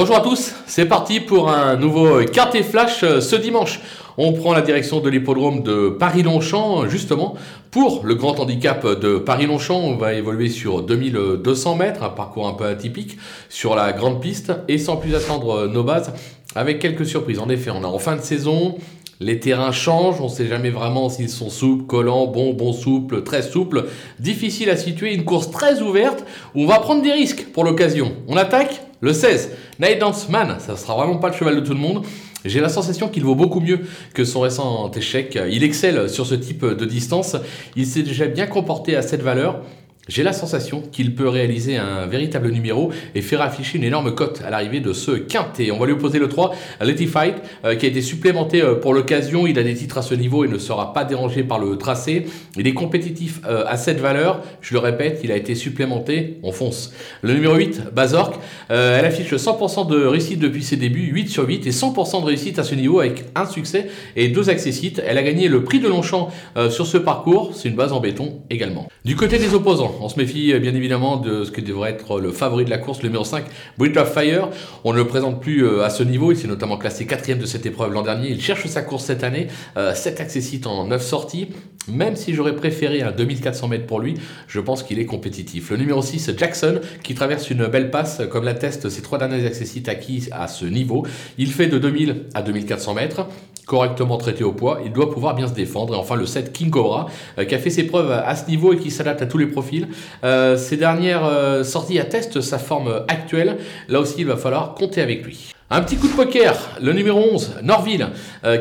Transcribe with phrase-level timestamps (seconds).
[0.00, 3.80] Bonjour à tous, c'est parti pour un nouveau quartier flash euh, ce dimanche.
[4.16, 7.34] On prend la direction de l'hippodrome de Paris-Longchamp justement
[7.72, 9.80] pour le grand handicap de Paris-Longchamp.
[9.80, 14.52] On va évoluer sur 2200 mètres, un parcours un peu atypique sur la grande piste
[14.68, 16.12] et sans plus attendre nos bases
[16.54, 17.40] avec quelques surprises.
[17.40, 18.76] En effet, on est en fin de saison,
[19.18, 23.24] les terrains changent, on ne sait jamais vraiment s'ils sont souples, collants, bons, bons souples,
[23.24, 23.86] très souples.
[24.20, 26.24] Difficile à situer, une course très ouverte
[26.54, 28.12] où on va prendre des risques pour l'occasion.
[28.28, 31.72] On attaque le 16, Night Dance Man, ça sera vraiment pas le cheval de tout
[31.72, 32.04] le monde.
[32.44, 33.80] J'ai la sensation qu'il vaut beaucoup mieux
[34.14, 35.38] que son récent échec.
[35.50, 37.36] Il excelle sur ce type de distance.
[37.76, 39.62] Il s'est déjà bien comporté à cette valeur.
[40.08, 44.40] J'ai la sensation qu'il peut réaliser un véritable numéro et faire afficher une énorme cote
[44.42, 45.70] à l'arrivée de ce quintet.
[45.70, 47.34] On va lui opposer le 3, Letty Fight,
[47.66, 49.46] euh, qui a été supplémenté euh, pour l'occasion.
[49.46, 52.24] Il a des titres à ce niveau et ne sera pas dérangé par le tracé.
[52.56, 54.40] Il est compétitif euh, à cette valeur.
[54.62, 56.38] Je le répète, il a été supplémenté.
[56.42, 56.94] On fonce.
[57.20, 58.36] Le numéro 8, Bazork,
[58.70, 62.58] elle affiche 100% de réussite depuis ses débuts, 8 sur 8 et 100% de réussite
[62.58, 65.02] à ce niveau avec un succès et deux accessites.
[65.06, 66.30] Elle a gagné le prix de Longchamp
[66.70, 67.52] sur ce parcours.
[67.54, 68.88] C'est une base en béton également.
[69.04, 72.20] Du côté des opposants, on se méfie euh, bien évidemment de ce qui devrait être
[72.20, 73.44] le favori de la course, le numéro 5,
[73.76, 74.48] Brit of Fire.
[74.84, 76.32] On ne le présente plus euh, à ce niveau.
[76.32, 78.30] Il s'est notamment classé quatrième de cette épreuve l'an dernier.
[78.30, 79.48] Il cherche sa course cette année.
[79.76, 81.48] 7 euh, accessites en 9 sorties.
[81.88, 84.14] Même si j'aurais préféré un 2400 mètres pour lui,
[84.46, 85.70] je pense qu'il est compétitif.
[85.70, 89.88] Le numéro 6, Jackson, qui traverse une belle passe, comme l'attestent ses trois derniers accessites
[89.88, 91.06] acquis à ce niveau.
[91.38, 93.26] Il fait de 2000 à 2400 mètres
[93.68, 95.94] correctement traité au poids, il doit pouvoir bien se défendre.
[95.94, 98.78] Et enfin le 7 King euh, qui a fait ses preuves à ce niveau et
[98.78, 99.86] qui s'adapte à tous les profils.
[100.24, 103.58] Euh, ces dernières euh, sorties attestent sa forme actuelle.
[103.88, 105.52] Là aussi, il va falloir compter avec lui.
[105.70, 108.08] Un petit coup de poker, le numéro 11, Norville,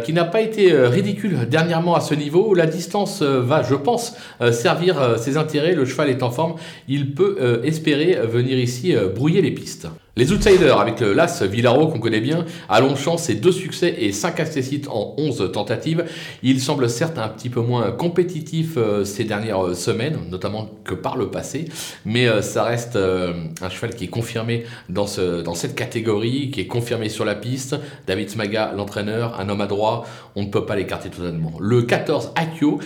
[0.03, 2.53] qui n'a pas été ridicule dernièrement à ce niveau.
[2.53, 4.17] La distance va, je pense,
[4.51, 5.73] servir ses intérêts.
[5.73, 6.55] Le cheval est en forme.
[6.89, 9.87] Il peut espérer venir ici brouiller les pistes.
[10.17, 14.11] Les outsiders avec le Las Villaro qu'on connaît bien, à Longchamp, c'est deux succès et
[14.11, 16.05] 5 accessites en 11 tentatives.
[16.41, 20.95] Il semble certes un petit peu moins compétitif euh, ces dernières euh, semaines, notamment que
[20.95, 21.65] par le passé,
[22.03, 26.61] mais euh, ça reste un cheval qui est confirmé dans, ce, dans cette catégorie, qui
[26.61, 27.75] est confirmé sur la piste.
[28.07, 31.53] David Smaga, l'entraîneur, un homme à droit, on ne peut pas l'écarter totalement.
[31.59, 32.79] Le 14, Akio,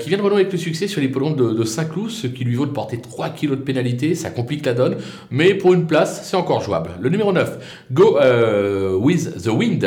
[0.00, 2.44] qui vient de renouer avec le succès sur les polons de, de Saint-Cloud, ce qui
[2.44, 4.96] lui vaut de porter 3 kg de pénalité, ça complique la donne,
[5.30, 6.75] mais pour une place, c'est encore jouable.
[7.00, 7.58] Le numéro 9,
[7.92, 9.84] Go euh, With the Wind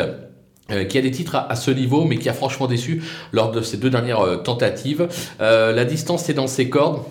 [0.70, 3.02] euh, qui a des titres à, ce niveau, mais qui a franchement déçu
[3.32, 5.08] lors de ses deux dernières euh, tentatives.
[5.40, 7.02] la distance est dans ses cordes,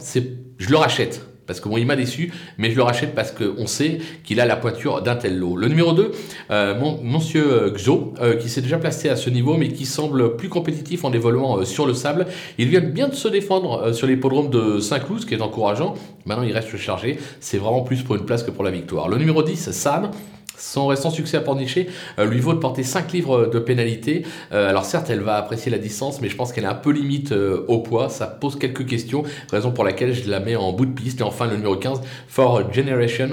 [0.57, 1.28] je le rachète.
[1.49, 4.45] Parce que bon, il m'a déçu, mais je le rachète parce qu'on sait qu'il a
[4.45, 5.55] la pointure d'un tel lot.
[5.55, 6.11] Le numéro 2,
[7.01, 11.11] Monsieur Xo, qui s'est déjà placé à ce niveau, mais qui semble plus compétitif en
[11.11, 12.27] évoluant sur le sable.
[12.59, 15.95] Il vient bien de se défendre sur l'hippodrome de Saint-Cloud, ce qui est encourageant.
[16.27, 17.17] Maintenant, il reste chargé.
[17.39, 19.09] C'est vraiment plus pour une place que pour la victoire.
[19.09, 20.11] Le numéro 10, Sam.
[20.59, 21.87] Son récent succès à Pornichet
[22.19, 24.23] euh, lui vaut de porter 5 livres de pénalité.
[24.51, 26.91] Euh, alors certes, elle va apprécier la distance, mais je pense qu'elle est un peu
[26.91, 28.09] limite euh, au poids.
[28.09, 31.21] Ça pose quelques questions, raison pour laquelle je la mets en bout de piste.
[31.21, 33.29] Et enfin, le numéro 15, For Generation,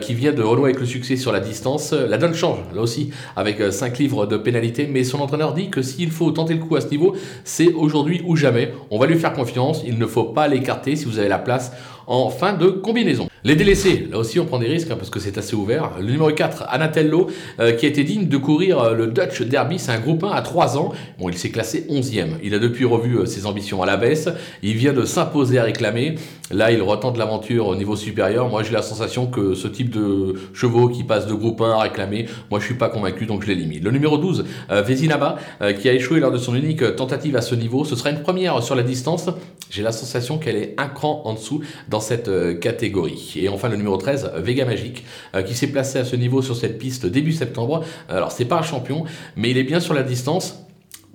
[0.00, 1.92] qui vient de renouer avec le succès sur la distance.
[1.92, 5.82] La donne change, là aussi, avec 5 livres de pénalité, mais son entraîneur dit que
[5.82, 7.14] s'il faut tenter le coup à ce niveau,
[7.44, 8.72] c'est aujourd'hui ou jamais.
[8.90, 11.72] On va lui faire confiance, il ne faut pas l'écarter si vous avez la place
[12.06, 13.28] en fin de combinaison.
[13.46, 15.90] Les délaissés, là aussi on prend des risques hein, parce que c'est assez ouvert.
[16.00, 17.28] Le numéro 4, Anatello,
[17.60, 20.30] euh, qui a été digne de courir euh, le Dutch Derby, c'est un groupe 1
[20.30, 20.94] à 3 ans.
[21.18, 22.38] Bon, il s'est classé 11e.
[22.42, 24.30] Il a depuis revu euh, ses ambitions à la baisse.
[24.62, 26.14] Il vient de s'imposer à réclamer.
[26.50, 28.48] Là, il retente l'aventure au niveau supérieur.
[28.48, 31.80] Moi, j'ai la sensation que ce type de chevaux qui passe de groupe 1 à
[31.80, 33.84] réclamer, moi je suis pas convaincu donc je l'élimine.
[33.84, 35.36] Le numéro 12, Vezinaba,
[35.80, 37.84] qui a échoué lors de son unique tentative à ce niveau.
[37.84, 39.28] Ce sera une première sur la distance.
[39.70, 41.62] J'ai la sensation qu'elle est un cran en dessous
[42.00, 43.34] cette catégorie.
[43.36, 46.56] Et enfin le numéro 13, Vega Magic, euh, qui s'est placé à ce niveau sur
[46.56, 47.84] cette piste début septembre.
[48.08, 49.04] Alors c'est pas un champion,
[49.36, 50.60] mais il est bien sur la distance.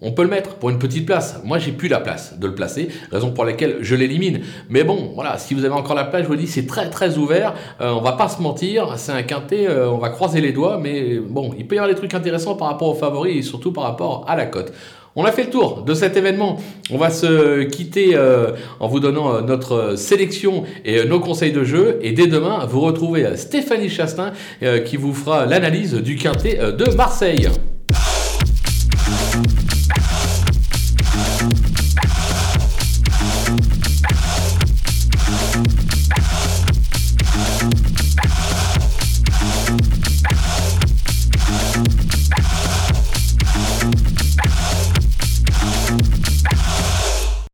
[0.02, 1.42] On peut le mettre pour une petite place.
[1.44, 4.40] Moi, j'ai plus la place de le placer, raison pour laquelle je l'élimine.
[4.70, 7.18] Mais bon, voilà, si vous avez encore la place, je vous dis, c'est très très
[7.18, 7.54] ouvert.
[7.82, 10.80] Euh, on va pas se mentir, c'est un quintet, euh, on va croiser les doigts,
[10.82, 13.74] mais bon, il peut y avoir des trucs intéressants par rapport aux favoris et surtout
[13.74, 14.72] par rapport à la cote.
[15.20, 16.62] On a fait le tour de cet événement.
[16.92, 21.52] On va se quitter euh, en vous donnant euh, notre sélection et euh, nos conseils
[21.52, 22.00] de jeu.
[22.02, 24.32] Et dès demain, vous retrouvez Stéphanie Chastin
[24.86, 27.50] qui vous fera l'analyse du quintet de Marseille.